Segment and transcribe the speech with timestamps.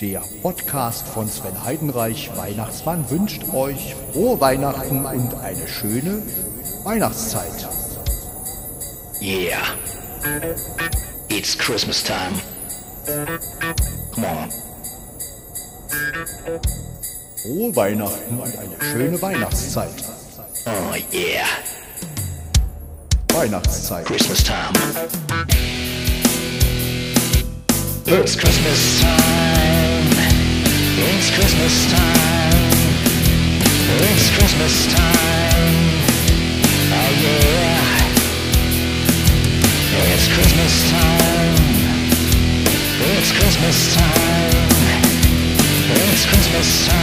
[0.00, 6.20] Der Podcast von Sven Heidenreich Weihnachtsmann wünscht euch frohe Weihnachten und eine schöne
[6.82, 7.68] Weihnachtszeit.
[9.22, 9.62] Yeah.
[11.28, 12.32] It's Christmas time.
[14.14, 14.50] Come on.
[17.42, 19.94] Frohe Weihnachten und eine schöne Weihnachtszeit.
[20.66, 21.46] Oh yeah.
[23.32, 24.06] Weihnachtszeit.
[24.06, 24.72] Christmas time.
[28.06, 30.10] It's Christmas time.
[31.08, 32.70] It's Christmas time.
[33.96, 35.74] It's Christmas time.
[36.92, 38.04] Oh yeah.
[40.12, 41.56] It's Christmas time.
[43.00, 44.68] It's Christmas time.
[45.88, 46.93] It's Christmas time.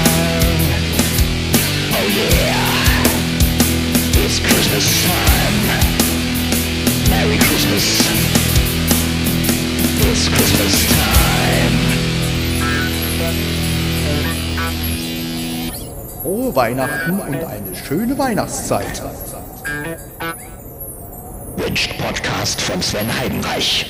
[16.52, 19.02] Frohe Weihnachten und eine schöne Weihnachtszeit.
[21.56, 23.86] Wünscht Podcast von Sven Heidenreich.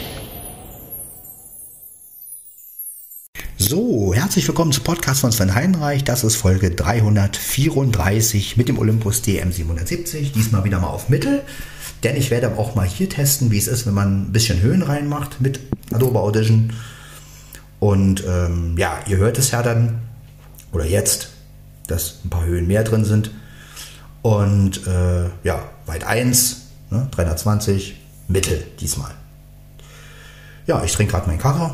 [3.57, 6.03] So, herzlich willkommen zum Podcast von Sven Heinreich.
[6.03, 10.33] Das ist Folge 334 mit dem Olympus DM770.
[10.33, 11.41] Diesmal wieder mal auf Mittel,
[12.03, 14.83] denn ich werde auch mal hier testen, wie es ist, wenn man ein bisschen Höhen
[14.83, 15.59] reinmacht mit
[15.91, 16.73] Adobe Audition.
[17.79, 20.01] Und ähm, ja, ihr hört es ja dann,
[20.71, 21.29] oder jetzt,
[21.91, 23.31] dass ein paar Höhen mehr drin sind.
[24.21, 27.95] Und äh, ja, weit 1, ne, 320,
[28.27, 29.11] Mittel diesmal.
[30.67, 31.71] Ja, ich trinke gerade meinen Kaffee.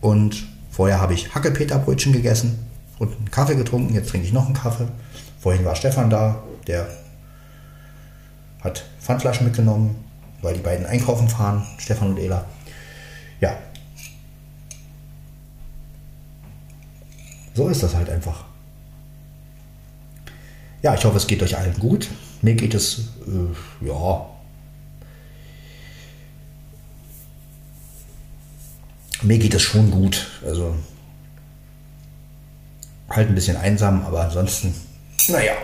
[0.00, 2.66] Und vorher habe ich Hackepeterbrötchen gegessen
[2.98, 3.94] und einen Kaffee getrunken.
[3.94, 4.88] Jetzt trinke ich noch einen Kaffee.
[5.40, 6.88] Vorhin war Stefan da, der
[8.60, 9.96] hat Pfandflaschen mitgenommen,
[10.42, 12.44] weil die beiden einkaufen fahren, Stefan und Ela.
[13.40, 13.56] Ja.
[17.54, 18.47] So ist das halt einfach.
[20.82, 22.08] Ja, ich hoffe, es geht euch allen gut.
[22.40, 24.26] Mir geht es, äh, ja,
[29.22, 30.26] mir geht es schon gut.
[30.44, 30.76] Also
[33.08, 34.74] halt ein bisschen einsam, aber ansonsten,
[35.28, 35.54] naja.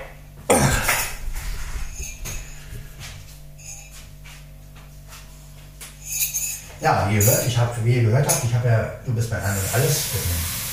[6.81, 9.31] Ja, wie ihr, hört, ich hab, wie ihr gehört habt, ich habe ja, du bist
[9.31, 10.64] bei einem alles mit dem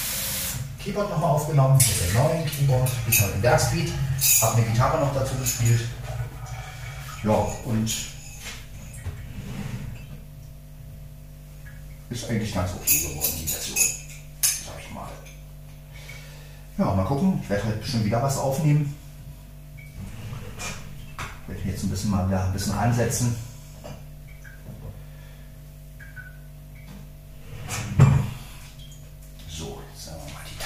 [0.83, 3.93] Keyboard nochmal aufgenommen, mit dem neuen Keyboard, Gitarre in Bergspeed,
[4.41, 5.81] habe eine Gitarre noch dazu gespielt.
[7.23, 7.91] Ja, und
[12.09, 13.77] ist eigentlich ganz okay geworden, die Version.
[14.65, 15.07] Sag ich mal.
[16.77, 17.39] Ja, mal gucken.
[17.43, 18.95] Ich werde heute bestimmt wieder was aufnehmen.
[21.43, 23.35] Ich werde jetzt ein bisschen mal wieder ein bisschen ansetzen.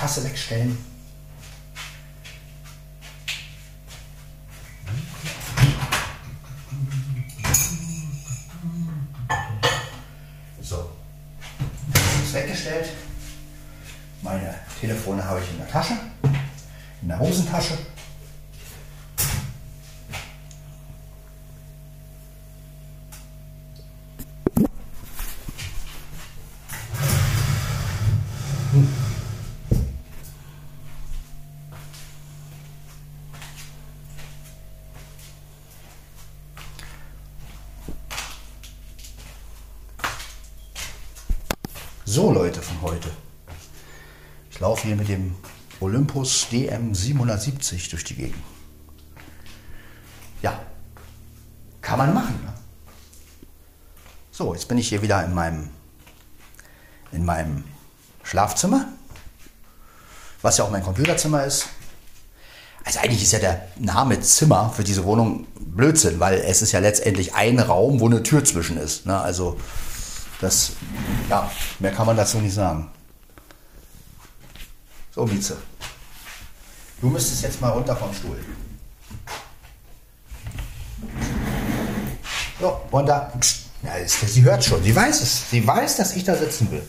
[0.05, 0.77] Tasse wegstellen.
[10.61, 10.91] So,
[12.23, 12.89] ist weggestellt.
[14.21, 15.97] Meine Telefone habe ich in der Tasche,
[17.01, 17.75] in der Hosentasche.
[42.07, 43.09] So Leute von heute.
[44.51, 45.35] Ich laufe hier mit dem
[45.79, 48.43] Olympus DM770 durch die Gegend.
[50.41, 50.59] Ja,
[51.81, 52.39] kann man machen.
[52.45, 52.53] Ne?
[54.31, 55.69] So, jetzt bin ich hier wieder in meinem,
[57.11, 57.63] in meinem
[58.23, 58.87] Schlafzimmer,
[60.41, 61.67] was ja auch mein Computerzimmer ist.
[62.83, 66.79] Also eigentlich ist ja der Name Zimmer für diese Wohnung Blödsinn, weil es ist ja
[66.79, 69.07] letztendlich ein Raum, wo eine Tür zwischen ist.
[69.07, 69.19] Ne?
[69.19, 69.57] Also
[70.45, 70.73] das,
[71.29, 72.89] ja, mehr kann man dazu nicht sagen.
[75.13, 75.57] So, Mieze.
[77.01, 78.37] Du müsstest jetzt mal runter vom Stuhl.
[82.59, 83.31] So, runter.
[83.83, 84.81] Ja, sie hört schon.
[84.83, 85.49] Sie weiß es.
[85.49, 86.87] Sie weiß, dass ich da sitzen will.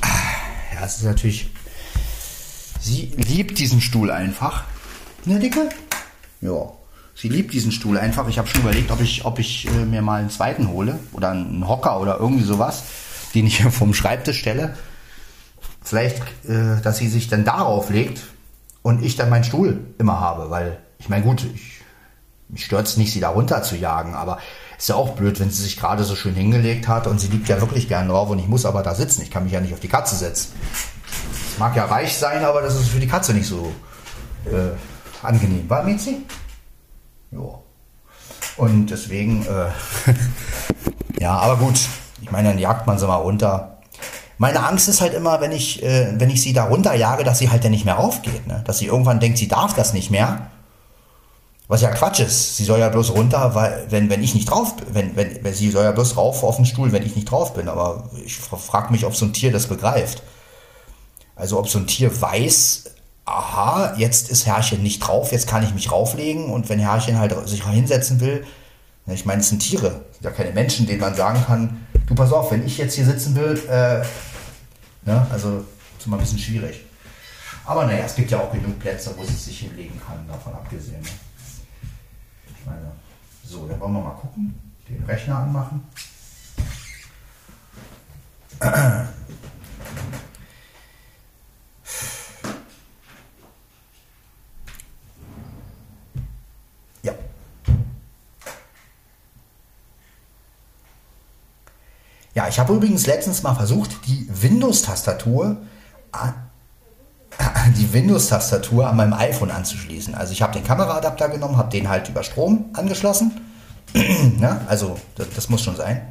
[0.00, 0.08] Ah,
[0.74, 1.50] Ja, es ist natürlich.
[2.80, 4.64] Sie liebt diesen Stuhl einfach.
[5.24, 5.68] Ne, Dicke?
[6.40, 6.72] Ja.
[7.20, 8.28] Sie liebt diesen Stuhl einfach.
[8.28, 11.30] Ich habe schon überlegt, ob ich, ob ich äh, mir mal einen zweiten hole oder
[11.30, 12.84] einen Hocker oder irgendwie sowas,
[13.34, 14.76] den ich hier vom Schreibtisch stelle.
[15.82, 18.22] Vielleicht, äh, dass sie sich dann darauf legt
[18.82, 21.80] und ich dann meinen Stuhl immer habe, weil ich meine, gut, ich,
[22.50, 24.38] mich stört es nicht, sie da runter zu jagen, aber
[24.78, 27.48] ist ja auch blöd, wenn sie sich gerade so schön hingelegt hat und sie liegt
[27.48, 29.22] ja wirklich gern drauf und ich muss aber da sitzen.
[29.22, 30.52] Ich kann mich ja nicht auf die Katze setzen.
[31.58, 33.72] mag ja reich sein, aber das ist für die Katze nicht so
[34.44, 35.68] äh, angenehm.
[35.68, 36.24] War Mizi?
[37.30, 37.60] Ja.
[38.56, 39.70] Und deswegen, äh,
[41.20, 41.78] ja, aber gut.
[42.20, 43.78] Ich meine, dann jagt man sie mal runter.
[44.38, 47.50] Meine Angst ist halt immer, wenn ich, äh, wenn ich sie da runterjage, dass sie
[47.50, 48.46] halt dann nicht mehr raufgeht.
[48.46, 48.62] Ne?
[48.66, 50.50] Dass sie irgendwann denkt, sie darf das nicht mehr.
[51.68, 52.56] Was ja Quatsch ist.
[52.56, 55.54] Sie soll ja bloß runter, weil, wenn, wenn ich nicht drauf bin, wenn, wenn, wenn
[55.54, 57.68] sie soll ja bloß rauf auf den Stuhl, wenn ich nicht drauf bin.
[57.68, 60.22] Aber ich frage mich, ob so ein Tier das begreift.
[61.36, 62.84] Also ob so ein Tier weiß,
[63.28, 67.34] aha, jetzt ist Herrchen nicht drauf, jetzt kann ich mich rauflegen und wenn Herrchen halt
[67.48, 68.46] sich hinsetzen will,
[69.06, 72.32] ich meine, es sind Tiere, sind ja keine Menschen, denen man sagen kann, du pass
[72.32, 74.02] auf, wenn ich jetzt hier sitzen will, äh,
[75.08, 75.64] ne, also
[75.98, 76.84] ist immer ein bisschen schwierig.
[77.64, 81.02] Aber naja, es gibt ja auch genug Plätze, wo sie sich hinlegen kann, davon abgesehen.
[81.02, 81.08] Ne?
[82.58, 82.92] Ich meine,
[83.44, 84.58] so, dann wollen wir mal gucken,
[84.88, 85.86] den Rechner anmachen.
[102.48, 105.58] Ich habe übrigens letztens mal versucht, die Windows-Tastatur
[107.76, 110.14] die Windows-Tastatur an meinem iPhone anzuschließen.
[110.14, 113.40] Also ich habe den Kameraadapter genommen, habe den halt über Strom angeschlossen.
[114.40, 116.02] ja, also das, das, muss schon sein.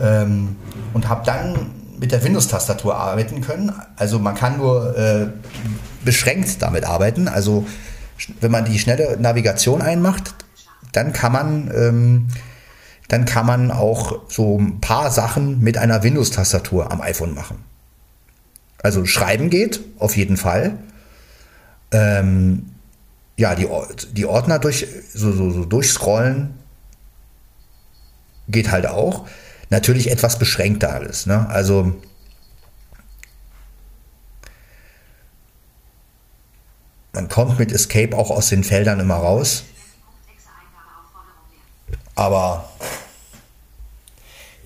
[0.00, 0.56] Ähm,
[0.94, 3.72] und habe dann mit der Windows-Tastatur arbeiten können.
[3.96, 5.28] Also man kann nur äh,
[6.04, 7.28] beschränkt damit arbeiten.
[7.28, 7.66] Also
[8.40, 10.34] wenn man die schnelle Navigation einmacht,
[10.92, 12.28] dann kann man, ähm,
[13.08, 17.64] dann kann man auch so ein paar Sachen mit einer Windows-Tastatur am iPhone machen.
[18.82, 20.78] Also schreiben geht, auf jeden Fall.
[21.90, 22.70] Ähm,
[23.36, 23.66] ja, die,
[24.12, 26.54] die Ordner durch, so, so, so durchscrollen
[28.48, 29.26] geht halt auch.
[29.70, 31.26] Natürlich etwas beschränkter alles.
[31.26, 31.48] Ne?
[31.48, 31.94] Also
[37.12, 39.64] man kommt mit Escape auch aus den Feldern immer raus.
[42.18, 42.68] Aber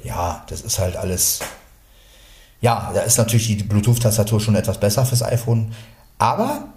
[0.02, 1.40] ja, das ist halt alles
[2.62, 5.74] ja, da ist natürlich die Bluetooth-Tastatur schon etwas besser fürs iPhone,
[6.16, 6.68] aber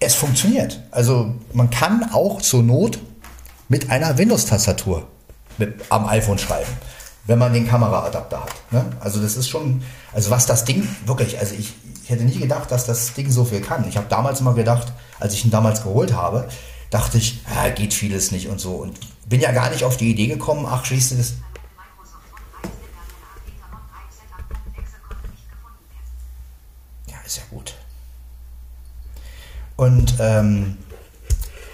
[0.00, 0.80] es funktioniert.
[0.90, 2.98] Also man kann auch zur Not
[3.68, 5.06] mit einer Windows-Tastatur
[5.90, 6.72] am iPhone schreiben,
[7.26, 8.52] wenn man den Kameraadapter hat.
[8.70, 8.84] Ne?
[9.00, 9.82] Also das ist schon,
[10.14, 13.44] also was das Ding wirklich, also ich, ich hätte nie gedacht, dass das Ding so
[13.44, 13.86] viel kann.
[13.86, 16.48] Ich habe damals immer gedacht, als ich ihn damals geholt habe,
[16.88, 18.72] dachte ich, ja, geht vieles nicht und so.
[18.72, 21.34] Und bin ja gar nicht auf die Idee gekommen, ach, schließt du das
[27.32, 27.74] ist ja gut.
[29.76, 30.76] Und ähm,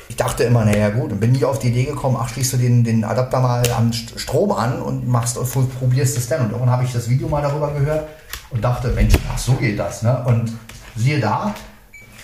[0.08, 2.56] ich dachte immer, naja gut, und bin nie auf die Idee gekommen, ach, schließt du
[2.56, 5.36] den, den Adapter mal am Strom an und machst
[5.78, 6.42] probierst es dann.
[6.42, 8.08] Und irgendwann habe ich das Video mal darüber gehört
[8.50, 10.02] und dachte, Mensch, ach, so geht das.
[10.02, 10.24] Ne?
[10.24, 10.56] Und
[10.96, 11.54] siehe da,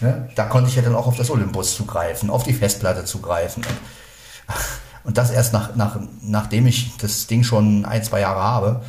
[0.00, 3.64] ne, da konnte ich ja dann auch auf das Olympus zugreifen, auf die Festplatte zugreifen.
[3.64, 4.54] Und,
[5.04, 8.82] und das erst nach, nach, nachdem ich das Ding schon ein, zwei Jahre habe.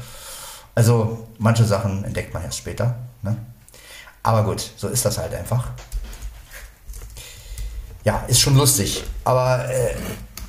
[0.74, 2.96] Also manche Sachen entdeckt man erst später.
[3.22, 3.38] Ne?
[4.24, 5.70] Aber gut, so ist das halt einfach.
[8.04, 9.04] Ja, ist schon lustig.
[9.24, 9.96] Aber äh,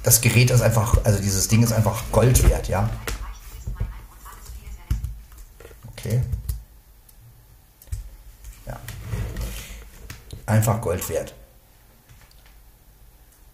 [0.02, 2.88] das Gerät ist einfach, also dieses Ding ist einfach Gold wert, ja.
[5.92, 6.22] Okay.
[8.66, 8.78] Ja.
[10.46, 11.34] Einfach Gold wert.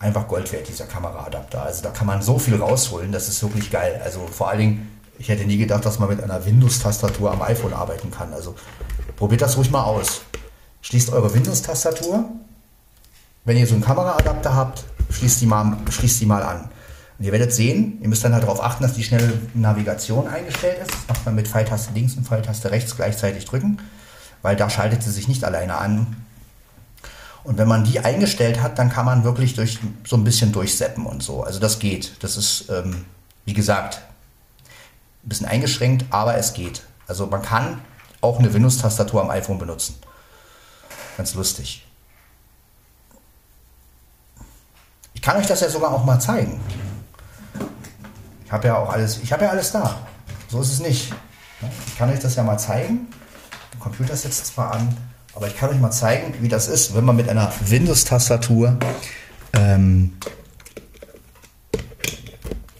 [0.02, 1.62] Einfach Gold wert, dieser Kameraadapter.
[1.62, 4.00] Also da kann man so viel rausholen, das ist wirklich geil.
[4.04, 7.72] Also vor allen Dingen, ich hätte nie gedacht, dass man mit einer Windows-Tastatur am iPhone
[7.72, 8.34] arbeiten kann.
[8.34, 8.54] Also
[9.22, 10.22] Probiert das ruhig mal aus.
[10.80, 12.24] Schließt eure Windows-Tastatur.
[13.44, 16.68] Wenn ihr so einen Kameraadapter habt, schließt die, mal, schließt die mal an.
[17.20, 20.78] Und ihr werdet sehen, ihr müsst dann halt darauf achten, dass die schnelle Navigation eingestellt
[20.82, 20.90] ist.
[20.90, 23.78] Das macht man mit Pfeiltaste links und Pfeiltaste rechts gleichzeitig drücken,
[24.42, 26.16] weil da schaltet sie sich nicht alleine an.
[27.44, 31.06] Und wenn man die eingestellt hat, dann kann man wirklich durch so ein bisschen durchseppen
[31.06, 31.42] und so.
[31.42, 32.22] Also das geht.
[32.22, 33.04] Das ist, ähm,
[33.44, 34.00] wie gesagt,
[35.24, 36.82] ein bisschen eingeschränkt, aber es geht.
[37.08, 37.80] Also man kann
[38.20, 39.96] auch eine Windows-Tastatur am iPhone benutzen.
[41.16, 41.86] Ganz lustig.
[45.14, 46.60] Ich kann euch das ja sogar auch mal zeigen.
[48.44, 49.98] Ich habe ja auch alles, ich habe ja alles da.
[50.48, 51.12] So ist es nicht.
[51.86, 53.08] Ich kann euch das ja mal zeigen.
[53.72, 54.96] Der Computer setzt zwar an,
[55.34, 58.78] aber ich kann euch mal zeigen, wie das ist, wenn man mit einer Windows-Tastatur
[59.54, 60.12] ähm,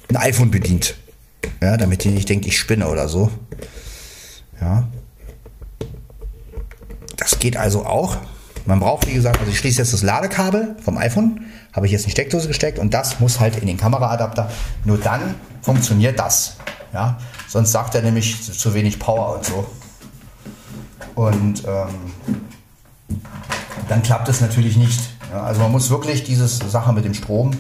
[0.09, 0.97] ein iPhone bedient.
[1.61, 3.31] Ja, damit ihr nicht denkt, ich spinne oder so.
[4.61, 4.89] Ja,
[7.17, 8.17] das geht also auch.
[8.67, 12.03] Man braucht, wie gesagt, also ich schließe jetzt das Ladekabel vom iPhone, habe ich jetzt
[12.03, 14.51] in die Steckdose gesteckt und das muss halt in den Kameraadapter.
[14.85, 16.57] Nur dann funktioniert das.
[16.93, 17.19] Ja?
[17.49, 19.67] Sonst sagt er nämlich zu wenig Power und so.
[21.15, 22.13] Und ähm,
[23.89, 25.01] dann klappt es natürlich nicht.
[25.31, 27.53] Ja, also man muss wirklich diese Sache mit dem Strom.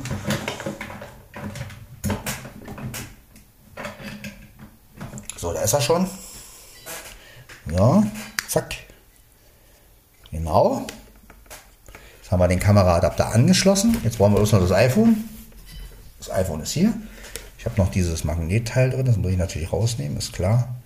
[5.37, 6.06] So, da ist er schon.
[7.71, 8.02] Ja,
[8.49, 8.75] zack.
[10.30, 10.87] Genau.
[12.21, 13.97] Jetzt haben wir den Kameraadapter angeschlossen.
[14.04, 15.28] Jetzt brauchen wir bloß noch das iPhone.
[16.18, 16.94] Das iPhone ist hier.
[17.59, 20.82] Ich habe noch dieses Magnetteil drin, das muss ich natürlich rausnehmen, ist klar.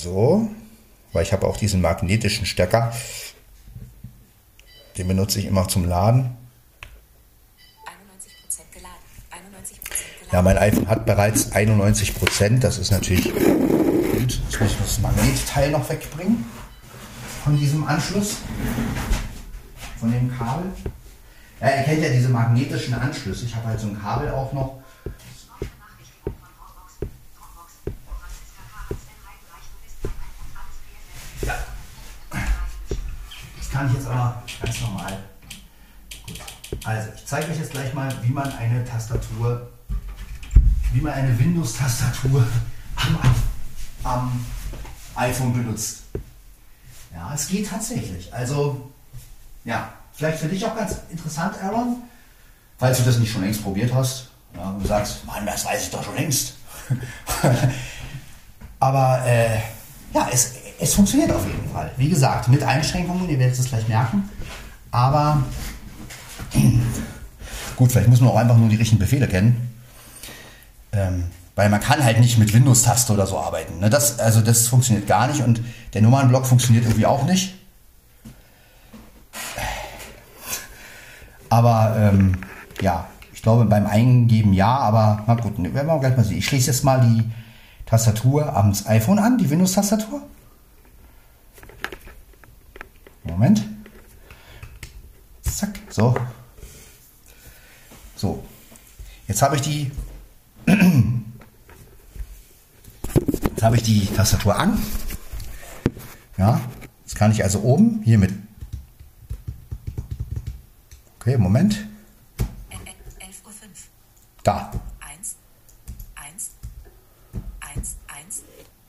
[0.00, 0.48] So,
[1.12, 2.92] weil ich habe auch diesen magnetischen Stecker.
[4.96, 6.36] Den benutze ich immer zum Laden.
[7.84, 8.96] 91% geladen.
[9.30, 10.28] 91% geladen.
[10.32, 12.62] Ja, mein iPhone hat bereits 91 Prozent.
[12.62, 14.40] Das ist natürlich gut.
[14.40, 16.44] Jetzt muss ich das Magnetteil noch wegbringen
[17.42, 18.36] von diesem Anschluss,
[19.98, 20.66] von dem Kabel.
[21.60, 23.46] Ja, ihr kennt ja diese magnetischen Anschlüsse.
[23.46, 24.78] Ich habe halt so ein Kabel auch noch.
[31.42, 31.54] Ja.
[33.58, 35.18] Das kann ich jetzt aber ganz normal.
[36.26, 36.40] Gut.
[36.84, 39.68] Also, ich zeige euch jetzt gleich mal, wie man eine Tastatur
[40.92, 42.46] wie man eine Windows-Tastatur
[42.96, 43.18] am,
[44.04, 44.46] am
[45.16, 46.02] iPhone benutzt.
[47.12, 48.32] Ja, es geht tatsächlich.
[48.32, 48.90] Also,
[49.64, 51.96] ja, vielleicht für dich auch ganz interessant, Aaron,
[52.78, 54.28] falls du das nicht schon längst probiert hast.
[54.54, 56.54] Ja, und du sagst, Mann, das weiß ich doch schon längst.
[58.80, 59.58] Aber äh,
[60.14, 61.90] ja, es, es funktioniert auf jeden Fall.
[61.96, 64.28] Wie gesagt, mit Einschränkungen, ihr werdet es gleich merken.
[64.90, 65.42] Aber
[67.78, 69.72] gut, vielleicht muss man auch einfach nur die richtigen Befehle kennen.
[70.92, 73.78] Ähm, weil man kann halt nicht mit Windows-Taste oder so arbeiten.
[73.78, 73.88] Ne?
[73.88, 75.60] Das, also das funktioniert gar nicht und
[75.94, 77.54] der Nummernblock funktioniert irgendwie auch nicht.
[81.48, 82.36] Aber ähm,
[82.80, 86.38] ja, ich glaube beim Eingeben ja, aber na gut, ne, werden wir gleich mal sehen.
[86.38, 87.24] Ich schließe jetzt mal die
[87.86, 90.22] Tastatur am iPhone an, die Windows-Tastatur.
[93.24, 93.64] Moment.
[95.42, 96.14] Zack, so.
[98.18, 98.42] So.
[99.28, 99.92] Jetzt habe ich die
[103.44, 104.82] Jetzt habe ich die Tastatur an.
[106.36, 106.60] Ja,
[107.04, 108.32] jetzt kann ich also oben hier mit.
[111.20, 111.86] Okay, Moment.
[112.70, 113.52] 11.05 Uhr.
[114.42, 114.72] Da.
[115.00, 115.36] 1,
[116.16, 116.50] 1,
[117.60, 118.42] 1, 1,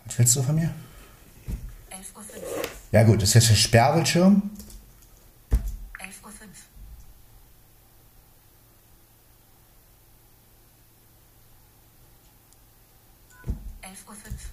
[0.06, 0.74] Was willst du von mir?
[1.92, 2.24] 11.05 Uhr.
[2.92, 4.50] Ja gut, das ist jetzt der Sperrbildschirm.
[5.52, 5.58] 11.05
[6.24, 6.30] Uhr.
[13.90, 14.50] Elf Uhr fünf.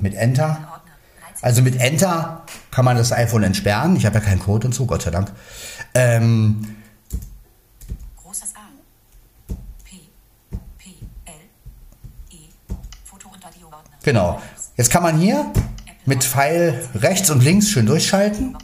[0.00, 0.48] Gut, mit Enter.
[0.48, 0.92] Ordner.
[1.20, 1.42] 13.
[1.42, 3.96] Also mit Enter kann man das iPhone entsperren.
[3.96, 5.30] Ich habe ja keinen Code und so, Gott sei Dank.
[5.94, 6.76] Ähm,
[8.16, 9.54] Großes A.
[9.84, 9.96] P.
[10.78, 10.90] P.
[11.26, 11.32] L.
[12.30, 12.36] E.
[13.04, 13.98] Foto und Audioordner.
[14.02, 14.40] genau.
[14.76, 15.52] Jetzt kann man hier
[16.06, 18.56] mit Pfeil rechts und links schön durchschalten.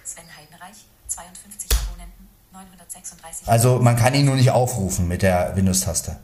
[0.05, 0.87] Sven Heidenreich.
[1.07, 2.29] 52 Abonnenten.
[2.53, 3.49] 936.
[3.49, 6.19] also man kann ihn nur nicht aufrufen mit der Windows-Taste.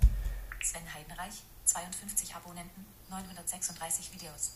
[0.63, 1.43] Sven Heidenreich.
[1.67, 2.87] 52 Abonnenten.
[3.11, 4.53] 936 Videos.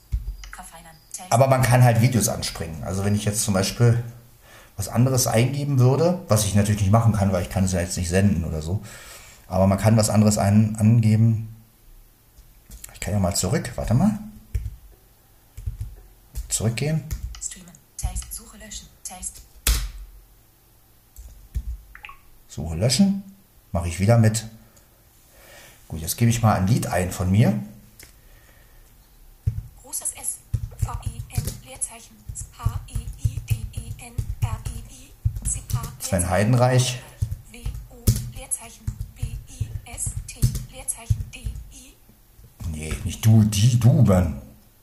[0.55, 0.97] Verfeinern.
[1.13, 1.31] Taste.
[1.31, 2.83] Aber man kann halt Videos anspringen.
[2.85, 4.03] Also wenn ich jetzt zum Beispiel
[4.77, 7.81] was anderes eingeben würde, was ich natürlich nicht machen kann, weil ich kann es ja
[7.81, 8.83] jetzt nicht senden oder so.
[9.49, 11.56] Aber man kann was anderes ein, angeben.
[13.07, 13.71] Kann ja mal zurück.
[13.77, 14.19] Warte mal.
[16.49, 17.05] Zurückgehen.
[17.41, 17.71] Streamen.
[17.97, 18.27] Taste.
[18.33, 18.89] Suche löschen.
[19.05, 19.43] Taste.
[22.49, 23.23] Suche löschen.
[23.71, 24.49] Mache ich wieder mit.
[25.87, 27.57] Gut, jetzt gebe ich mal ein Lied ein von mir.
[29.85, 30.39] Großes S.
[30.85, 31.45] V-I-N.
[31.65, 32.17] Leerzeichen.
[32.59, 34.15] H-I-I-D-E-N.
[34.41, 35.49] R-I-I.
[35.49, 35.93] C-H.
[36.01, 37.01] Sven Heidenreich.
[42.77, 44.43] Nee, nicht du, die, du, man.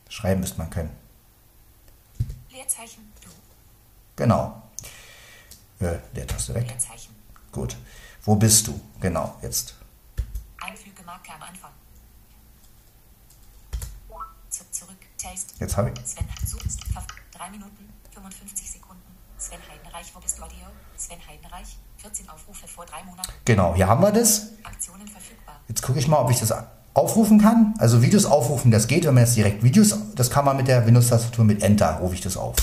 [0.10, 0.90] Schreiben müsste man können.
[2.50, 3.14] Leerzeichen.
[3.24, 3.30] Du.
[4.16, 4.64] Genau.
[5.80, 6.68] Äh, der Taste weg.
[6.70, 7.14] Leerzeichen.
[7.52, 7.78] Gut.
[8.24, 8.82] Wo bist du?
[9.00, 9.76] Genau, jetzt.
[10.60, 11.72] Einfügemarke am Anfang.
[14.50, 14.98] Zu, zurück.
[15.20, 15.54] Taste.
[15.60, 16.04] Jetzt habe ich.
[16.04, 16.80] Sven suchst.
[17.32, 19.12] 3 Minuten, 55 Sekunden.
[19.44, 20.68] Sven Heidenreich, wo bist du Audio?
[20.96, 23.28] Sven Heidenreich, 14 Aufrufe vor drei Monaten.
[23.44, 24.54] Genau, hier haben wir das.
[24.64, 25.60] Aktionen verfügbar.
[25.68, 26.54] Jetzt gucke ich mal, ob ich das
[26.94, 27.74] aufrufen kann.
[27.78, 30.86] Also Videos aufrufen, das geht, wenn man jetzt direkt Videos, das kann man mit der
[30.86, 32.56] Windows-Tastatur mit Enter, rufe ich das auf.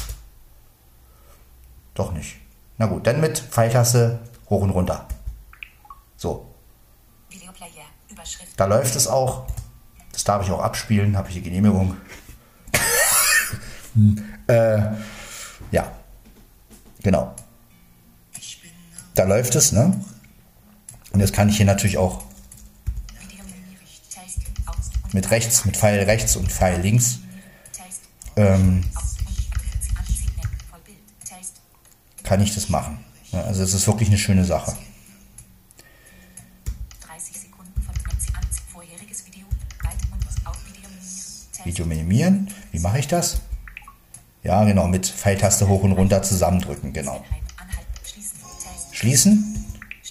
[1.92, 2.38] Doch nicht.
[2.78, 5.06] Na gut, dann mit Pfeiltaste hoch und runter.
[6.16, 6.46] So,
[7.28, 7.84] Videoplayer.
[8.08, 8.58] Überschrift.
[8.58, 9.44] da läuft es auch.
[10.12, 11.98] Das darf ich auch abspielen, habe ich die Genehmigung.
[14.46, 14.80] äh,
[15.70, 15.92] ja,
[17.02, 17.34] genau.
[19.14, 20.00] Da läuft es, ne?
[21.12, 22.22] Und jetzt kann ich hier natürlich auch
[25.12, 27.18] mit rechts, mit Pfeil rechts und Pfeil links
[28.36, 28.84] ähm,
[32.22, 33.04] kann ich das machen.
[33.32, 34.76] Also es ist wirklich eine schöne Sache.
[37.06, 38.34] 30 Sekunden von Anziehen.
[38.72, 39.46] Vorheriges Video.
[39.82, 40.98] Weit und auf Videomenü.
[40.98, 41.64] Taste.
[41.64, 42.48] Video minimieren.
[42.72, 43.40] Wie mache ich das?
[44.42, 47.22] Ja, genau, mit Pfeiltaste hoch und runter zusammendrücken, genau.
[48.92, 49.64] Schließen.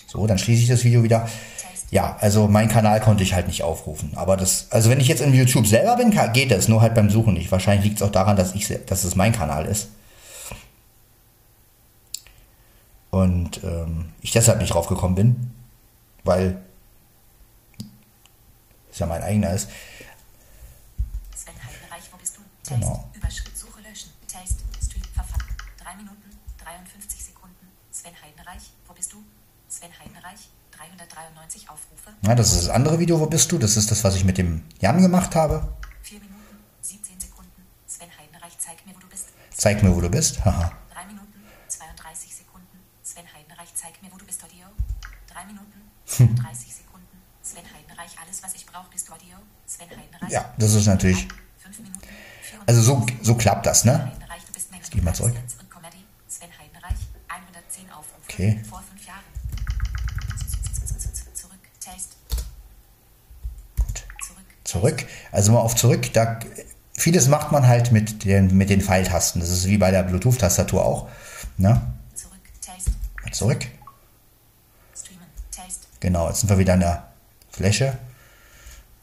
[0.07, 1.27] So, dann schließe ich das Video wieder.
[1.91, 4.11] Ja, also meinen Kanal konnte ich halt nicht aufrufen.
[4.15, 7.09] Aber das, also wenn ich jetzt in YouTube selber bin, geht das, nur halt beim
[7.09, 7.51] Suchen nicht.
[7.51, 9.89] Wahrscheinlich liegt es auch daran, dass ich, dass es mein Kanal ist.
[13.09, 15.51] Und ähm, ich deshalb nicht draufgekommen bin,
[16.23, 16.61] weil
[18.91, 19.69] es ja mein eigener ist.
[22.67, 23.09] Genau.
[24.39, 24.63] Taste.
[24.84, 25.43] Stream Verfahren.
[25.84, 26.30] 3 Minuten,
[26.63, 27.67] 53 Sekunden.
[27.91, 29.23] Sven Heidenreich, wo bist du?
[29.67, 32.12] Sven Heidenreich, 393 Aufrufe.
[32.21, 33.58] Ja, das ist das andere Video, wo bist du?
[33.58, 35.73] Das ist das, was ich mit dem Jan gemacht habe.
[36.04, 37.52] 4 Minuten, 17 Sekunden.
[37.86, 39.28] Sven Heidenreich, zeig mir, wo du bist.
[39.56, 40.43] Zeig mir, wo du bist.
[40.45, 40.71] Haha.
[40.93, 41.34] 3 Minuten,
[41.67, 42.80] 32 Sekunden.
[43.04, 44.67] Sven Heidenreich, zeig mir, wo du bist, Audio.
[45.28, 47.17] 3 Minuten, 32 Sekunden.
[47.41, 49.36] Sven Heidenreich, alles, was ich brauche, bist du, Audio.
[49.65, 50.32] Sven Heidenreich.
[50.32, 51.28] Ja, das ist natürlich.
[51.73, 52.08] 5 Minuten,
[52.41, 54.12] 54 Also so, so klappt das, ne?
[54.71, 54.84] Menge.
[54.91, 55.36] geh mal zurück.
[55.36, 56.03] Dance Und Comedy.
[56.27, 58.21] Sven Heidenreich, 110 Aufrufe.
[58.27, 58.62] Okay.
[58.69, 59.23] Vor 5 Jahren.
[64.69, 65.08] Zurück.
[65.32, 66.13] Also mal auf zurück.
[66.13, 66.39] Da,
[66.93, 69.41] vieles macht man halt mit den, mit den Pfeiltasten.
[69.41, 71.10] Das ist wie bei der Bluetooth-Tastatur auch.
[71.58, 71.82] Ne?
[72.13, 72.38] Zurück.
[72.63, 72.91] Taste.
[73.23, 73.65] Mal zurück.
[74.95, 75.25] Streamen.
[75.49, 75.88] Taste.
[75.99, 77.08] Genau, jetzt sind wir wieder in der
[77.49, 77.97] Fläche.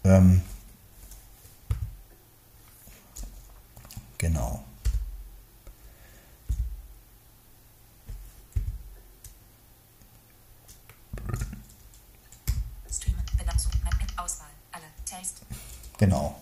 [0.05, 0.43] Ähm,
[4.19, 4.63] genau.
[15.99, 16.37] Genau.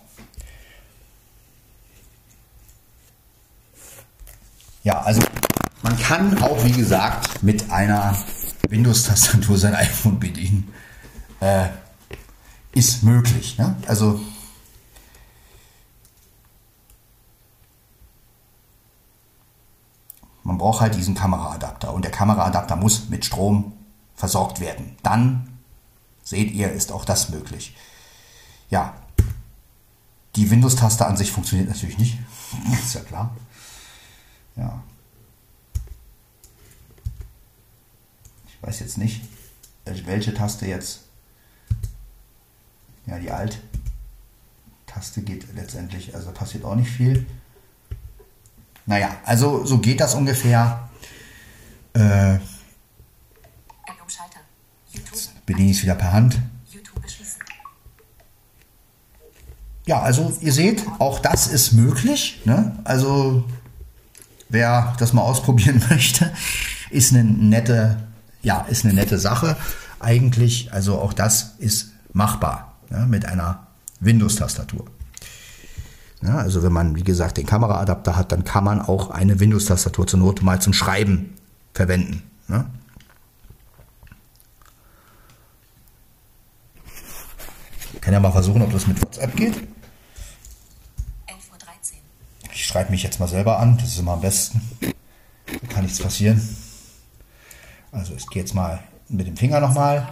[4.83, 5.21] Ja, also
[5.81, 8.17] man kann auch, wie gesagt, mit einer
[8.69, 10.73] Windows-Tastatur sein iPhone bedienen.
[11.39, 11.69] Äh,
[12.73, 13.57] ist möglich.
[13.57, 13.75] Ne?
[13.87, 14.19] Also
[20.45, 23.73] man braucht halt diesen Kameraadapter und der Kameraadapter muss mit Strom
[24.13, 24.95] versorgt werden.
[25.01, 25.57] Dann,
[26.23, 27.75] seht ihr, ist auch das möglich.
[28.69, 28.93] Ja,
[30.35, 32.19] die Windows-Taste an sich funktioniert natürlich nicht.
[32.71, 33.35] ist ja klar.
[34.55, 34.83] Ja.
[38.47, 39.21] Ich weiß jetzt nicht,
[39.83, 41.01] welche Taste jetzt.
[43.07, 43.63] Ja, die Alt-Taste
[45.23, 47.25] geht letztendlich, also passiert auch nicht viel.
[48.85, 50.89] Naja, also so geht das ungefähr.
[51.93, 52.39] Äh.
[54.91, 55.45] YouTube.
[55.45, 56.39] bediene ich es wieder per Hand.
[59.87, 62.41] Ja, also ihr seht, auch das ist möglich.
[62.45, 62.75] Ne?
[62.85, 63.43] Also
[64.49, 66.31] wer das mal ausprobieren möchte,
[66.89, 67.97] ist eine nette,
[68.41, 69.57] ja, ist eine nette Sache
[69.99, 70.73] eigentlich.
[70.73, 73.05] Also auch das ist machbar ne?
[73.07, 73.67] mit einer
[73.99, 74.85] Windows-Tastatur.
[76.25, 80.07] Ja, also wenn man, wie gesagt, den Kameraadapter hat, dann kann man auch eine Windows-Tastatur
[80.07, 81.35] zur Not mal zum Schreiben
[81.73, 82.23] verwenden.
[82.47, 82.65] Ne?
[87.93, 89.55] Ich kann ja mal versuchen, ob das mit WhatsApp geht.
[89.55, 89.65] 11.13 Uhr.
[92.53, 94.61] Ich schreibe mich jetzt mal selber an, das ist immer am besten.
[94.81, 96.41] Da kann nichts passieren.
[97.91, 100.07] Also ich gehe jetzt mal mit dem Finger nochmal.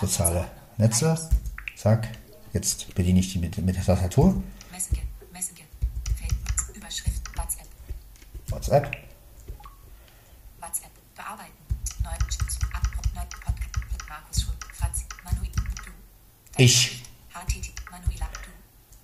[0.00, 0.46] Soziale
[0.78, 1.16] Netze.
[1.76, 2.08] Zack.
[2.52, 4.42] Jetzt bediene ich die mit, mit der Tastatur.
[4.84, 5.64] Messenger, Messenger,
[6.14, 7.66] Facebook, Überschrift, WhatsApp,
[8.48, 8.96] WhatsApp.
[10.60, 11.52] WhatsApp, bearbeiten,
[12.28, 15.90] Chat, Abbruch, neu, Podcast, mit Markus Schul, Franz, Manuel, du.
[16.58, 17.02] Ich.
[17.32, 18.50] HTT, Manuela, du.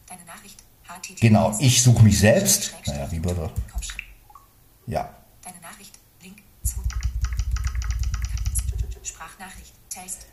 [0.06, 1.20] Deine Nachricht, HTT.
[1.20, 2.74] Genau, ich suche mich selbst.
[2.86, 3.50] Naja, wie würde.
[4.86, 5.14] Ja.
[5.42, 6.82] Deine Nachricht, Link zu.
[9.02, 10.26] Sprachnachricht, Taste.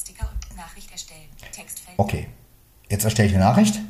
[0.00, 1.28] Sticker und Nachricht erstellen.
[1.52, 1.98] Textfeld.
[1.98, 2.28] Okay.
[2.88, 3.80] Jetzt erstelle ich eine Nachricht.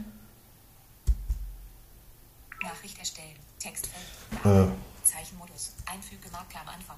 [2.63, 3.37] Nachricht erstellen.
[3.59, 4.05] Textfeld.
[4.45, 4.67] Äh,
[5.05, 5.73] Zeichenmodus.
[5.87, 6.97] Einfüge Marke am Anfang.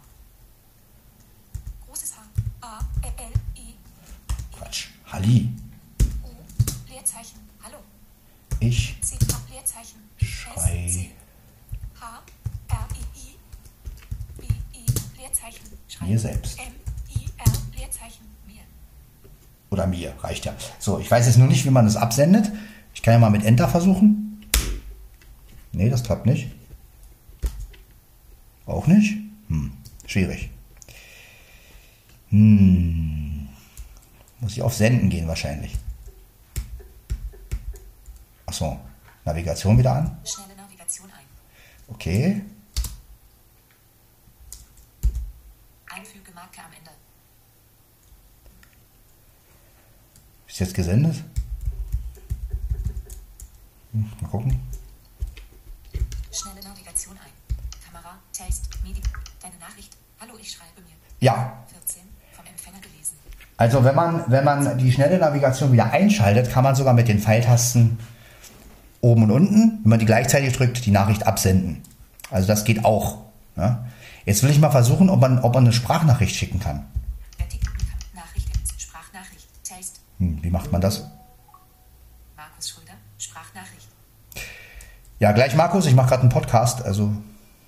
[1.87, 2.23] Großes H.
[2.63, 2.79] A.
[3.03, 3.33] L.
[3.55, 3.75] I.
[4.57, 4.89] Quatsch.
[5.13, 5.51] Halli.
[6.25, 6.91] U.
[6.91, 7.39] Leerzeichen.
[7.63, 7.79] Hallo.
[8.61, 9.17] Ich C.
[9.17, 9.41] H.
[9.51, 10.01] Leerzeichen.
[10.17, 11.13] Schrei.
[12.01, 12.23] H.
[12.69, 12.89] R.
[12.95, 13.21] I.
[13.21, 13.37] I.
[14.39, 14.47] B.
[14.73, 14.87] I.
[15.21, 15.67] Leerzeichen.
[15.87, 16.07] Schrei.
[16.07, 16.59] Mir selbst.
[16.59, 16.75] M.
[17.11, 17.27] I.
[17.37, 17.53] R.
[17.79, 18.40] Leerzeichen.
[19.71, 20.55] Oder mir, reicht ja.
[20.79, 22.51] So, ich weiß jetzt nur nicht, wie man das absendet.
[22.93, 24.45] Ich kann ja mal mit Enter versuchen.
[25.73, 26.51] Nee, das klappt nicht.
[28.67, 29.17] Auch nicht?
[29.49, 29.73] Hm,
[30.07, 30.51] schwierig.
[32.31, 33.49] Hm.
[34.41, 35.77] Muss ich auf Senden gehen wahrscheinlich.
[38.47, 38.81] Achso,
[39.25, 40.19] Navigation wieder an.
[40.25, 41.27] Schnelle Navigation ein.
[41.89, 42.43] Okay.
[45.93, 46.91] Einfüge Marke am Ende.
[50.61, 51.15] Ist jetzt gesendet?
[53.95, 54.61] Hm, mal gucken.
[56.31, 57.57] Schnelle Navigation ein.
[57.83, 59.01] Kamera, Taste, Medi.
[59.41, 59.97] Deine Nachricht.
[60.21, 60.93] Hallo, ich schreibe mir.
[61.21, 62.03] Ja, 14.
[62.33, 63.15] Vom Empfänger gelesen.
[63.57, 67.21] Also wenn man, wenn man die schnelle Navigation wieder einschaltet, kann man sogar mit den
[67.21, 67.99] Pfeiltasten
[69.01, 71.81] oben und unten, wenn man die gleichzeitig drückt, die Nachricht absenden.
[72.31, 73.17] Also das geht auch.
[73.57, 73.87] Ja.
[74.27, 76.85] Jetzt will ich mal versuchen, ob man, ob man eine Sprachnachricht schicken kann.
[80.21, 81.05] Hm, wie macht man das?
[82.37, 82.93] Markus Schröder.
[83.19, 83.89] Sprachnachricht.
[85.19, 87.13] Ja, gleich Markus, ich mache gerade einen Podcast, also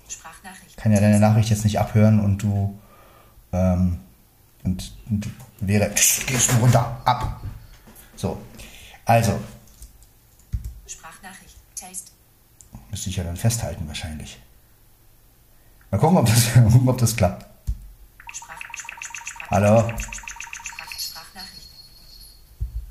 [0.07, 0.77] Sprachnachricht.
[0.77, 2.79] kann ja deine Nachricht jetzt nicht abhören und du
[3.51, 3.99] ähm,
[4.63, 7.41] und, und wäre gehst du runter ab.
[8.15, 8.41] So,
[9.05, 9.39] also
[10.87, 11.57] Sprachnachricht.
[11.75, 12.11] Taste.
[12.89, 14.39] müsste ich ja dann festhalten wahrscheinlich.
[15.91, 16.49] Mal gucken, ob das,
[16.87, 17.45] ob das klappt.
[18.33, 19.79] Sprach, Sprach, Sprach, Hallo.
[19.89, 21.69] Sprach, Sprachnachricht.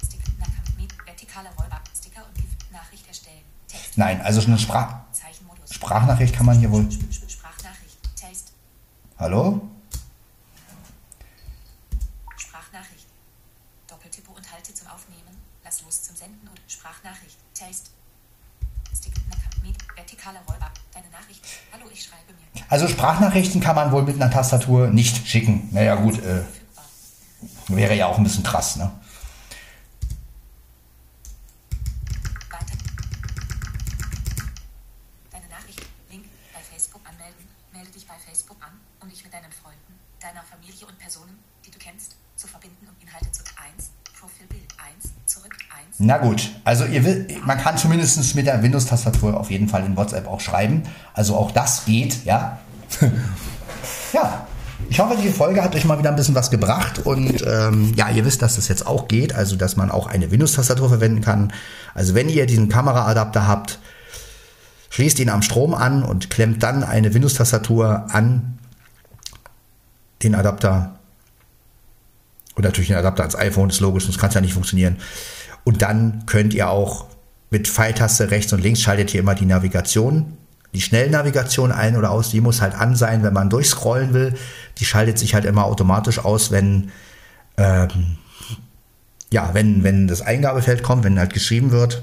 [0.06, 3.42] Sticker, Nackam, Med, vertikaler Rollbar, Sticker und GIF, Nachricht erstellen.
[3.66, 3.81] Text.
[3.96, 5.00] Nein, also eine Sprach.
[5.70, 6.84] Sprachnachricht kann man hier wohl.
[6.88, 7.96] Sp- Sp- Sprachnachricht.
[8.20, 8.52] Taste.
[9.18, 9.68] Hallo?
[12.36, 13.06] Sprachnachricht.
[13.88, 15.36] Doppeltippe und halte zum Aufnehmen.
[15.64, 17.36] Lass los zum Senden oder Sprachnachricht.
[17.54, 17.90] Taste.
[18.94, 20.70] Stick, Nackam, Med, vertikaler Rollbar.
[20.92, 21.42] Deine Nachricht.
[21.72, 22.62] Hallo, ich schreibe mir.
[22.68, 25.68] Also Sprachnachrichten kann man wohl mit einer Tastatur nicht schicken.
[25.72, 26.44] Naja gut, äh,
[27.68, 28.92] wäre ja auch ein bisschen krass, ne?
[32.50, 32.76] Weiter.
[35.30, 35.80] Deine Nachricht.
[36.10, 37.46] Link bei Facebook anmelden.
[37.72, 41.70] Melde dich bei Facebook an, um dich mit deinen Freunden, deiner Familie und Personen, die
[41.70, 45.91] du kennst, zu verbinden und Inhalte zu 1, Profilbild 1, zurück 1.
[46.04, 49.96] Na gut, also ihr wisst, man kann zumindest mit der Windows-Tastatur auf jeden Fall in
[49.96, 50.82] WhatsApp auch schreiben.
[51.14, 52.58] Also auch das geht, ja.
[54.12, 54.46] ja,
[54.90, 58.10] ich hoffe, die Folge hat euch mal wieder ein bisschen was gebracht und ähm, ja,
[58.10, 61.52] ihr wisst, dass das jetzt auch geht, also dass man auch eine Windows-Tastatur verwenden kann.
[61.94, 63.78] Also wenn ihr diesen Kameraadapter habt,
[64.90, 68.58] schließt ihn am Strom an und klemmt dann eine Windows-Tastatur an
[70.24, 70.98] den Adapter
[72.54, 74.96] und natürlich den Adapter ans iPhone, ist logisch, sonst kann es ja nicht funktionieren.
[75.64, 77.06] Und dann könnt ihr auch
[77.50, 80.38] mit Pfeiltaste rechts und links schaltet ihr immer die Navigation,
[80.72, 82.30] die Schnellnavigation ein oder aus.
[82.30, 84.34] Die muss halt an sein, wenn man durchscrollen will.
[84.78, 86.90] Die schaltet sich halt immer automatisch aus, wenn,
[87.58, 88.16] ähm,
[89.30, 92.02] ja, wenn, wenn das Eingabefeld kommt, wenn halt geschrieben wird.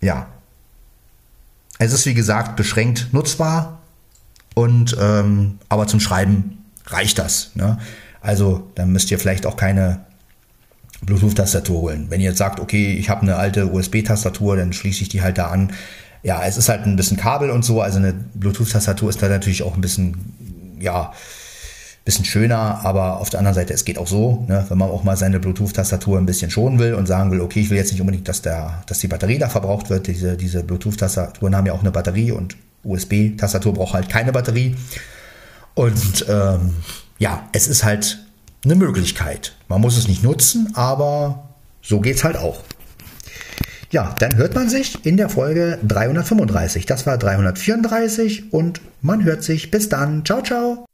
[0.00, 0.28] Ja.
[1.80, 3.80] Es ist wie gesagt beschränkt nutzbar
[4.54, 7.54] und ähm, aber zum Schreiben reicht das.
[7.54, 7.78] Ne?
[8.20, 10.04] Also dann müsst ihr vielleicht auch keine
[11.02, 12.06] Bluetooth-Tastatur holen.
[12.08, 15.38] Wenn ihr jetzt sagt, okay, ich habe eine alte USB-Tastatur, dann schließe ich die halt
[15.38, 15.72] da an.
[16.22, 19.62] Ja, es ist halt ein bisschen Kabel und so, also eine Bluetooth-Tastatur ist da natürlich
[19.62, 21.12] auch ein bisschen, ja,
[22.08, 25.04] bisschen schöner, aber auf der anderen Seite, es geht auch so, ne, wenn man auch
[25.04, 28.00] mal seine Bluetooth-Tastatur ein bisschen schonen will und sagen will, okay, ich will jetzt nicht
[28.00, 30.06] unbedingt, dass, der, dass die Batterie da verbraucht wird.
[30.06, 34.74] Diese, diese Bluetooth-Tastaturen haben ja auch eine Batterie und USB-Tastatur braucht halt keine Batterie.
[35.74, 36.76] Und ähm,
[37.18, 38.18] ja, es ist halt
[38.64, 39.56] eine Möglichkeit.
[39.68, 41.48] Man muss es nicht nutzen, aber
[41.82, 42.62] so geht's halt auch.
[43.90, 46.84] Ja, dann hört man sich in der Folge 335.
[46.84, 49.70] Das war 334 und man hört sich.
[49.70, 50.24] Bis dann.
[50.26, 50.87] Ciao, ciao.